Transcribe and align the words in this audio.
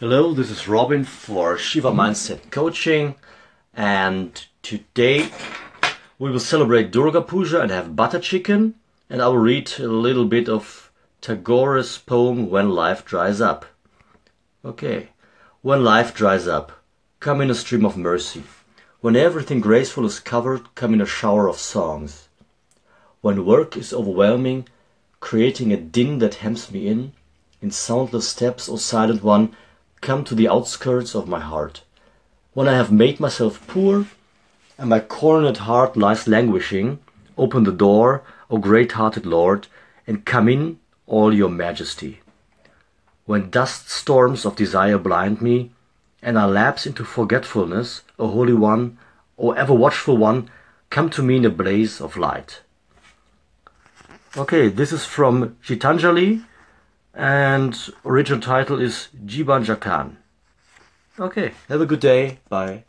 Hello, 0.00 0.32
this 0.32 0.50
is 0.50 0.66
Robin 0.66 1.04
for 1.04 1.58
Shiva 1.58 1.90
Mindset 1.90 2.50
Coaching 2.50 3.16
and 3.74 4.46
today 4.62 5.28
we 6.18 6.30
will 6.30 6.40
celebrate 6.40 6.90
Durga 6.90 7.20
Puja 7.20 7.60
and 7.60 7.70
have 7.70 7.96
butter 7.96 8.18
chicken 8.18 8.76
and 9.10 9.20
I 9.20 9.28
will 9.28 9.36
read 9.36 9.70
a 9.78 9.88
little 9.88 10.24
bit 10.24 10.48
of 10.48 10.90
Tagore's 11.20 11.98
poem 11.98 12.48
When 12.48 12.70
Life 12.70 13.04
Dries 13.04 13.42
Up. 13.42 13.66
Okay, 14.64 15.10
when 15.60 15.84
life 15.84 16.14
dries 16.14 16.48
up, 16.48 16.72
come 17.20 17.42
in 17.42 17.50
a 17.50 17.54
stream 17.54 17.84
of 17.84 17.98
mercy. 17.98 18.44
When 19.02 19.16
everything 19.16 19.60
graceful 19.60 20.06
is 20.06 20.18
covered, 20.18 20.74
come 20.74 20.94
in 20.94 21.02
a 21.02 21.06
shower 21.06 21.46
of 21.46 21.56
songs. 21.56 22.28
When 23.20 23.44
work 23.44 23.76
is 23.76 23.92
overwhelming, 23.92 24.66
creating 25.20 25.74
a 25.74 25.76
din 25.76 26.20
that 26.20 26.36
hems 26.36 26.70
me 26.70 26.88
in, 26.88 27.12
in 27.60 27.70
soundless 27.70 28.26
steps, 28.26 28.66
O 28.66 28.76
silent 28.76 29.22
one, 29.22 29.54
come 30.00 30.24
to 30.24 30.34
the 30.34 30.48
outskirts 30.48 31.14
of 31.14 31.28
my 31.28 31.40
heart. 31.40 31.82
When 32.54 32.68
I 32.68 32.74
have 32.74 32.90
made 32.90 33.20
myself 33.20 33.66
poor, 33.66 34.06
and 34.78 34.88
my 34.88 35.00
cornered 35.00 35.58
heart 35.58 35.96
lies 35.96 36.26
languishing, 36.26 36.98
open 37.36 37.64
the 37.64 37.72
door, 37.72 38.22
O 38.50 38.58
great-hearted 38.58 39.26
Lord, 39.26 39.68
and 40.06 40.24
come 40.24 40.48
in 40.48 40.78
all 41.06 41.34
your 41.34 41.50
majesty. 41.50 42.20
When 43.26 43.50
dust 43.50 43.90
storms 43.90 44.44
of 44.44 44.56
desire 44.56 44.98
blind 44.98 45.40
me, 45.40 45.70
and 46.22 46.38
I 46.38 46.46
lapse 46.46 46.86
into 46.86 47.04
forgetfulness, 47.04 48.02
O 48.18 48.28
Holy 48.28 48.54
One, 48.54 48.98
O 49.38 49.52
ever-watchful 49.52 50.16
One, 50.16 50.50
come 50.88 51.10
to 51.10 51.22
me 51.22 51.36
in 51.36 51.44
a 51.44 51.50
blaze 51.50 52.00
of 52.00 52.16
light. 52.16 52.62
Okay, 54.36 54.68
this 54.68 54.92
is 54.92 55.04
from 55.04 55.56
Gitanjali, 55.62 56.44
and 57.14 57.76
original 58.04 58.40
title 58.40 58.80
is 58.80 59.08
Jiban 59.24 59.64
Jakan. 59.64 60.16
Okay, 61.18 61.52
have 61.68 61.80
a 61.80 61.86
good 61.86 62.00
day. 62.00 62.38
Bye. 62.48 62.84